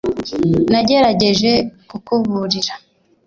[0.71, 1.51] nagerageje
[1.89, 2.73] kukuburira